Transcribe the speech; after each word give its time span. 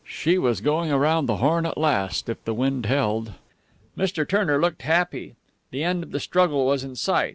She 0.03 0.39
was 0.39 0.61
going 0.61 0.91
around 0.91 1.27
the 1.27 1.35
Horn 1.37 1.63
at 1.67 1.77
last... 1.77 2.27
if 2.27 2.43
the 2.43 2.55
wind 2.55 2.87
held. 2.87 3.33
Mr. 3.95 4.27
Turner 4.27 4.59
looked 4.59 4.81
happy. 4.81 5.35
The 5.69 5.83
end 5.83 6.01
of 6.01 6.09
the 6.11 6.19
struggle 6.19 6.65
was 6.65 6.83
in 6.83 6.95
sight. 6.95 7.29